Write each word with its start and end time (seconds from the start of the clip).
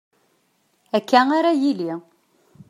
Akka 0.97 1.21
ara 1.37 1.51
yili. 1.61 1.91